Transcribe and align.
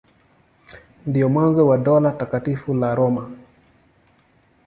Ndio 1.05 1.29
mwanzo 1.29 1.67
wa 1.67 1.77
Dola 1.77 2.11
Takatifu 2.11 2.73
la 2.73 2.95
Roma. 2.95 3.31